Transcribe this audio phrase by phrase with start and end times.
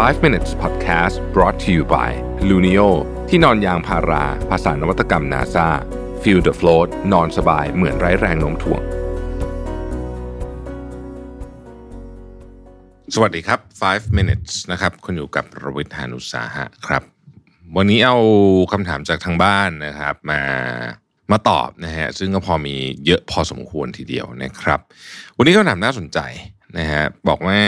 [0.00, 2.10] 5 minutes podcast brought to you by
[2.48, 2.88] Luno
[3.28, 5.68] ที่นอนยางพารา ภาษานวัตกรรม NASA
[6.22, 8.82] feel the float นอนสบายเหมือนไร้แรงโน้มถ่วง
[13.14, 17.02] สวัสดีครับ 5 minutes นะครับ คุณอยู่กับรวิทยานุสาหะครับ
[17.76, 18.16] วันนี้เอา
[18.72, 20.42] คำถามจากทางบ้านนะครับมา
[21.32, 24.80] มาตอบนะฮะซึ่งก็พอมีเยอะพอสมควรทีเดียวนะครับ
[25.36, 26.18] วันนี้ก็ถามน่าสนใจ
[26.78, 27.60] นะฮะบอกว่า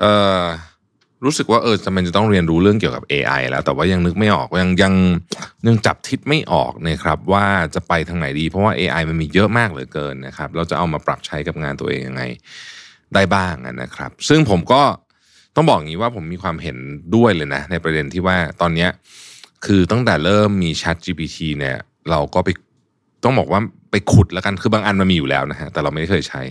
[0.00, 0.06] เอ
[0.40, 0.42] อ
[1.24, 4.94] รู้สึกว่าเออจะมันจะต้องเรียนรู้เรื่องเกี่ยวกับ AI แล้ว แต่ว่ายังนึกไม่ออกยังยัง
[5.66, 12.22] ยังจับทิศไม่ออกนะครับ ว่าจะไปทางไหนดี เพราะว่า AI มันมีเยอะมากเหลือเกินนะครับ เราจะเอามาปรับใช้กับงานตัวเองยังไง
[13.14, 14.82] ได้บ้างนะครับ ซึ่งผมก็
[15.56, 16.76] ต้องบอกอย่างนี้ว่าผมมีความเห็น
[17.14, 18.90] ด้วยเลยนะ ในประเด็นที่ว่าตอนเนี้ย
[19.66, 21.76] คือตั้งแต่เริ่มมี Chat GPT เนี่ย
[22.10, 22.48] เราก็ไป
[23.24, 26.42] ต้องบอกว่าไปขุดแล้วกันคือบางอันมันมีอยู่แล้วนะฮะแต่เราไม่เคยใช้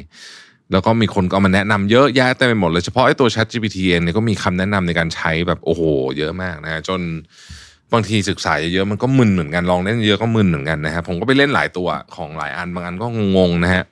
[0.71, 5.81] แล้วก็มีคนก็เอามาแนะนำเยอะแยะเต็มไปหมดเลยเฉพาะไอ้ตัว Chat GPT เองเนี่ยก็มีคำแนะนำในการใช้แบบโอ้โห
[6.17, 7.01] เยอะมากนะฮะจน
[7.93, 13.83] บางทีศึกษาเยอะมันก็มึนเหมือนกันลองเล่นเยอะก็มึนเหมือนกันนะฮะผมก็ไปเล่นหลายตัวของหลายอันบางอันก็งงๆนะฮะ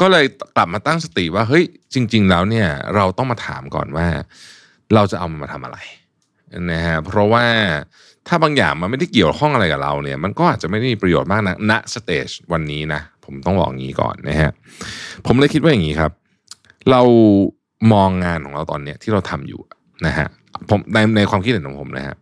[0.00, 0.24] ก็เลย
[0.56, 4.06] กลับมาตั้งสติว่าเฮ้ยจริง ๆ แล้วเนี่ย เราต้องมาถามก่อนว่า
[4.94, 5.78] เราจะเอามันมาทำอะไร
[6.70, 7.44] นะฮะเพราะว่า
[8.28, 14.50] ถ้าบางอย่างมันไม่ได้เกี่ยวข้องอะไรกับเราเนี่ย มันก็อาจจะไม่ได้มีประโยชน์มากนะณ stage วันนี้นะ ผมต้องบอกงี้ก่อนนะฮะ
[15.26, 16.12] ผมเลยคิดว่าอย่างนี้ครับ
[16.90, 17.02] เรา
[17.92, 19.60] มองงานของเราตอนเนี้ยที่เราทำอยู่
[20.06, 20.26] นะฮะ
[20.68, 22.16] ผมในในความคิดเห็นของผมนะฮะ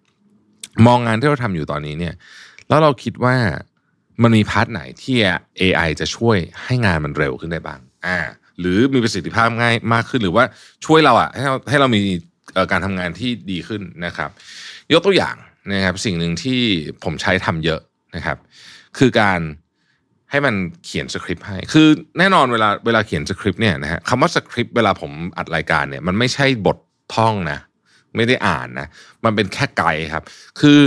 [0.86, 2.14] มองงานที่เราทำอยู่ตอนนี้เนี่ย
[2.68, 3.36] แล้วเราคิดว่า
[4.22, 5.16] มันมี part ไหนที่
[5.60, 8.18] AI จะช่วยให้งานมันเร็วขึ้นได้บ้าง อ่า
[8.60, 10.44] หรือมีประสิทธิภาพง่ายมากขึ้นหรือว่า
[10.86, 12.00] ช่วยเราอะให้เราให้เรามี
[12.70, 14.30] การทำงานที่ดีขึ้นนะครับ
[14.92, 15.36] ยกตัวอย่าง
[15.72, 16.60] นะครับสิ่งหนึ่งที่
[17.04, 17.80] ผมใช้ทำเยอะ
[18.16, 18.38] นะครับ
[18.98, 19.40] คือการ
[20.30, 21.88] ให้มันเขียนสคริปต์ให้ คือ
[22.18, 26.78] แน่นอนเวลาเวลาเขียนสคริปต์เนี่ยนะฮะคำว่าสคริปต์เวลาผมอัดรายการเนี่ยมันไม่ใช่บท
[27.14, 27.60] ท่องนะ
[28.16, 28.88] ไม่ได้อ่านนะ
[29.24, 30.24] มันเป็นแค่ไกด์ครับ
[30.60, 30.78] คือ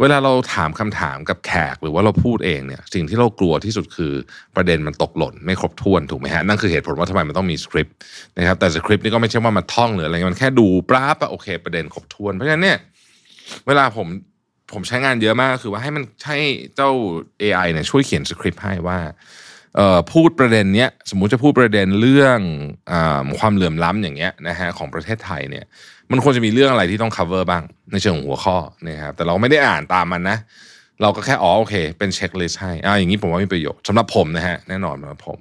[0.00, 4.12] เวลาเราถามคำถามกับแขกหรือว่าเราพูดเองเนี่ย สิ่งที่เรากลัวที่สุดคือ
[4.56, 7.94] ประเด็นมันตกหล่นไม่ครบถ้วนถูกไหมฮะนั่นคือเหตุผลว่าทำไมมันต้องมีสคริปต์
[8.38, 12.78] นะครับแต่สคริปต์นี่ก็ไม่ใช่ว่ามันท่องหรืออะไรมันแค่ดูปราบโอเค ประเด็นครบถ้วนเพราะฉะนั้นเนี่ย
[13.66, 14.06] เวลาผม
[14.72, 16.38] ผมใช้งานเยอะมากคือว่าให้มันให้
[16.76, 16.90] เจ้า
[17.42, 18.98] AI เนี่ยช่วยเขียนสคริปต์ให้ว่า
[20.12, 22.38] พูดประเด็นเนี้ยสมมุติจะพูดประเด็นเรื่อง
[22.90, 22.92] อ
[23.38, 25.64] ความเหลื่อมล้ำอย่างเงี้ยนะฮะของประเทศไทยเนี่ย
[26.10, 27.62] มันควรจะมีเรื่องอะไรที่ต้อง cover บ้าง
[27.92, 28.56] ในเชิงหัวข้อ
[28.88, 30.38] นะครับแต่เราไม่ได้อ่านตามมันนะ
[31.02, 35.38] เราก็แค่อ๋อโอเค เป็นเช็คลิสต์ให้อ่าอย่างนี้ผมว่ามีประโยชน์สำหรับผมนะฮะแน่นอนสำหรับผม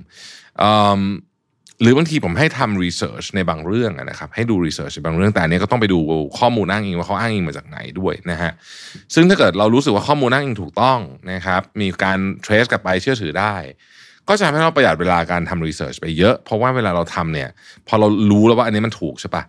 [1.82, 6.00] หรือบางทีผมให้ทำ research ในบางเรื่องนะครับให้ดู research ในบางเรื่องแต่อันนี้ก็ต้องไปดู
[6.40, 8.52] ข้อมูลอ้างอิงว่าเขาอ้างอิงมาจากไหนด้วยนะฮะ
[9.14, 11.00] ซึ่งถ้าเกิดเรารู้สึกว่าข้อมูลอ้างอิงถูกต้อง
[11.32, 13.56] นะครับมีการ trace กลับไปเชื่อถือได้
[14.28, 17.50] ก็จะทำให้เราประหยัดเวลาการทำ research ไปเยอะ เพราะว่าเวลาเราทำเนี่ย
[17.88, 19.44] พอเรารู้แล้วว่าอันนี้มันถูกใช่ปะ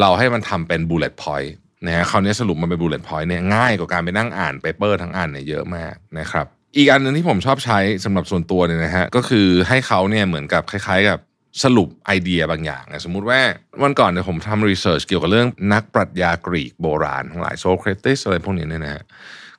[0.00, 1.54] เราให้มันทำเป็น bullet point
[1.86, 11.18] นะฮะคราวนี้สรุปมันเป็น bullet point เนี่ยง่ายกว่าการไปนั่งอ่าน paper ทั้งอันเนี่ยเยอะมากนะครับอีกอันหนึ่งที่ผมชอบใช้สำหรับส่วนตัวเนี่ยนะฮะก็คือให้เขาเนี่ยเหมือนกับคล้าย ๆ กับ
[11.64, 13.40] สรุปไอเดียบางอย่างสมมุติว่า
[13.82, 19.04] วันก่อนเนี่ยผมทำ research เกี่ยวกับเรื่องนักปรัชญากรีกโบราณทั้งหลายโซเครติสอะไรพวกนี้เนี่ยนะฮะ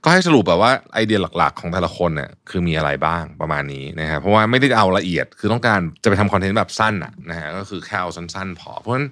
[0.04, 9.08] ก็ให้สรุปแบบว่าไอเดียหลักๆ ของแต่ละคนเนี่ยคือมีอะไรบ้างประมาณนี้นะฮะเพราะว่าไม่ได้เอาละเอียดคือต้องการจะไปทำ content แบบสั้นอะนะฮะก็คือแค่เอาสั้นๆ พอเพราะฉะนั้น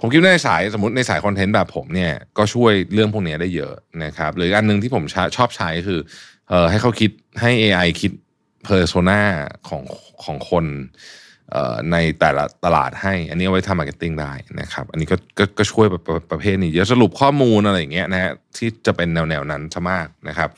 [0.00, 3.74] ผมคิดว่าในสายสมมติในสาย content แบบผมเนี่ยก็ช่วยเรื่องพวกนี้ได้เยอะ
[4.04, 5.04] นะครับหรืออันนึงที่ผม
[5.36, 6.00] ชอบใช้คือ
[6.48, 7.10] เอ่อให้เขาคิด
[7.40, 8.12] ให้ AI คิด
[8.64, 9.22] persona
[9.68, 9.82] ของ
[10.24, 10.64] ของคน
[11.92, 20.48] ในแต่ละตลาดให้ อันนี้เอาไว้ทำ marketing ได้นะครับ อันนี้ก็กก็ช่วยแบบประเภทนี้เยอะสรุปข้อมูลอะไรอย่างเงี้ยนะฮะที่จะเป็นแนวแนวนั้นซะมากนะครับ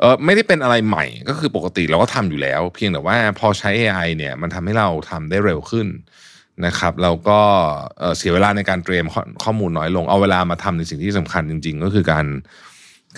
[0.00, 5.86] เออไม่ได้เป็นอะไรใหม่ก็คือปกติเราก็ทำอยู่แล้ว เพียงแต่ว่าพอใช้ AI เนี่ยมันทำให้เราทำได้เร็วขึ้น
[6.66, 7.40] นะครับแล้วก็
[8.16, 9.06] เสียเวลาในการเตรียม
[9.44, 12.26] ข้อมูลน้อยลง เอาเวลามาทำในสิ่งที่สำคัญจริง ๆ ก็คือการ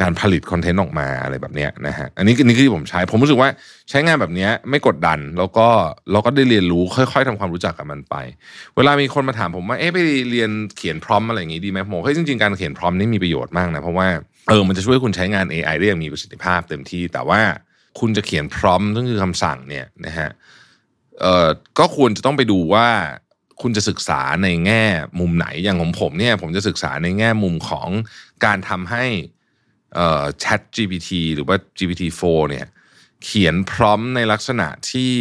[0.01, 3.49] การผลิตคอนเทนต์ออกมาอะไรแบบนี้นะฮะอันนี้นี่คือที่ผมใช้ผมรู้สึกว่า
[3.91, 5.69] ใช้งานแบบนี้ไม่กดดันแล้วก็
[6.13, 8.15] เราก็ได้เรียนรู้ค่อย ๆทำความรู้จักกับมันไป
[8.77, 9.99] เวลามีคนมาถามผมว่าเอ๊ะไป
[10.31, 14.09] เรียนเขียนพร้อมอะไรอย่างงี้ดีไหมผมเฮ้ยจริงๆการเขียนพร้อมนี่มีประโยชน์มากนะเพราะว่า
[14.49, 17.41] เออมันจะช่วยคุณใช้งาน AI ได้อย่างมีประสิทธิภาพเต็มที่ แต่ว่า
[18.01, 20.31] คุณจะเขียนพร้อมซึ่งคือคำสั่งเนี่ยนะฮะ
[21.21, 21.49] เออ
[21.79, 22.89] ก็ควรจะต้องไปดูว่า
[23.63, 24.85] คุณจะศึกษาในแง่
[25.21, 27.89] มุมไหนอย่างของผมเนี่ย ผมจะศึกษาในแง่มุมของ
[28.45, 29.05] การทำให้
[29.95, 32.67] เอ่อ Chat GPT หรือว่า GPT-4 เนี่ย
[33.25, 35.13] เขียนพร้อมในลักษณะที่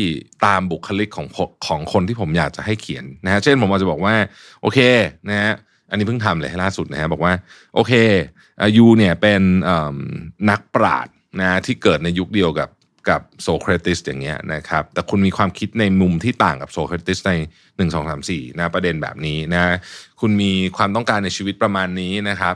[0.46, 1.28] ตามบุคลิกของ
[1.68, 4.16] ของคนที่ผมอยากจะให้เขียนนะฮะเช่นผมอาจจะบอกว่า
[4.62, 4.80] โอเค
[5.30, 5.54] นะฮะ
[5.90, 7.34] อันนี้เพิ่งทำเลยล่าสุดนะฮะบอกว่า
[7.76, 7.94] โอเค
[8.78, 9.42] ยูเนี่ยเป็น
[10.50, 12.70] นักปราชญ์นะที่เกิดในยุคเดียวกับ
[13.10, 17.34] กับโซเครติสอย่างเงี้ยนะครับแต่คุณมีความคิดในมุมที่ต่างกับโซเครติสใน
[17.90, 19.76] 1 2 3 4นะประเด็นแบบนี้นะ
[20.20, 22.56] คุณมีความต้องการในชีวิตประมาณนี้นะครับ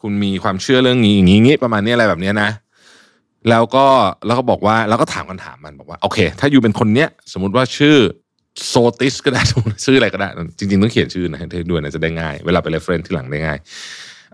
[0.00, 2.50] คุณมีความเชื่อเรื่องนี้อย่างนี้ประมาณนี้อะไรแบบนี้นะ
[3.50, 3.86] แล้วก็
[4.26, 7.96] แล้วก็บอกว่าแล้วก็ถามคำถามมันบอกว่าโอเค ถ้าอยู่เป็นคนเนี้ย สมมติว่าชื่อ
[8.68, 9.42] โซเครติสก็ได้
[9.84, 10.28] ชื่ออะไรก็ได้
[10.58, 13.58] จริง ๆ ต้องเขียนชื่อนะให้ด้วยนะจะได้ง่าย เวลาไป reference ทีหลังได้ง่าย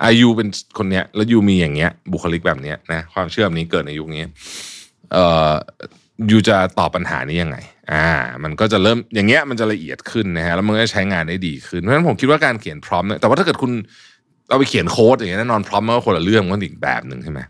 [0.05, 4.22] อายุเป็นคนเนี้ย แล้วยูมีอย่างเงี้ย บุคลิกแบบเนี้ยนะความเชื่อแบบนี้เกิดในยุคนี้
[5.12, 5.52] เอ่อ
[6.31, 7.56] ยูจะตอบปัญหานี้ยังไง
[7.93, 8.06] อ่า
[8.44, 13.72] มันก็จะเริ่มอย่างเงี้ยมันจะละเอียดขึ้นนะฮะแล้วมันก็ใช้งานได้ดีขึ้นเพราะฉะนั้นผมคิดว่าการเขียนพร้อมเนี่ยแต่ว่าถ้าเกิดคุณ
[14.49, 17.41] เอาไปเขียนโค้ดอย่างเงี้ยแน่นอนพร้อมมันก็คนละเรื่องมันอีกแบบหนึ่งใช่ไหม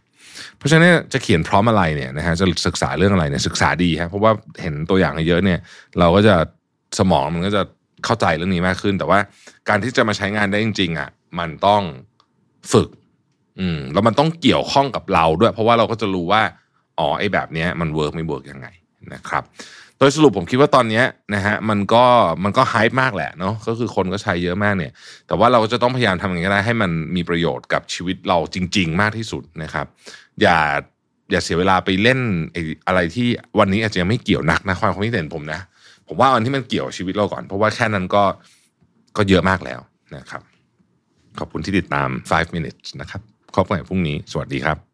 [0.58, 4.32] เพราะฉะนั้นจะเขียนพร้อมอะไรเนี่ยนะฮะจะศึกษาเรื่องอะไรเนี่ยศึกษาดีครับเพราะว่า
[4.62, 5.58] เห็นตัวอย่างเยอะเนี่ย
[5.98, 6.34] เราก็จะ
[6.98, 7.62] สมองมันก็จะ
[8.04, 9.18] เข้าใจเรื่องนี้มากขึ้น แต่ว่า
[9.68, 11.08] การที่จะมาใช้งานได้จริงๆอะ
[11.38, 11.82] มันต้อง
[12.72, 12.88] ฝึก
[13.60, 16.42] อืมแล้วมันต้องเกี่ยวข้องกับเราด้วย เพราะว่าเราก็จะรู้ว่า
[16.98, 18.66] อ๋อไอ้แบบเนี้ยมัน work ไม่ work ยังไง
[19.14, 19.42] นะครับ
[19.98, 21.02] โดยสรุปผมคิดว่าตอนนี้
[21.34, 22.04] นะฮะมันก็
[22.44, 24.92] มันก็ hype มากแหละเนาะก็คือคนก็ใช้เยอะมากเนี่ย
[25.26, 29.86] แต่ว่าเราก็จะต้องพยายามทำอย่างไรให้มันมีประโยชน์กับชีวิตเราจริง ๆ มากที่สุดนะครับ
[30.42, 30.58] อย่า
[31.30, 32.20] อย่าเสียเวลาไปเล่น
[32.86, 35.60] อะไรที่วันนี้อาจจะยังไม่เกี่ยวนักนะความคิดเห็นผมนะ
[36.08, 38.24] ผมว่าอันที่มันเกี่ยวชีวิตเราก่อน เพราะว่าแค่นั้นก็
[39.16, 39.80] ก็เยอะมากแล้ว
[40.16, 40.42] นะครับ
[41.38, 43.20] ขอบคุณที่ติดตาม 5 minutes นะครับ
[43.54, 44.93] พบกันพรุ่งนี้ สวัสดีครับ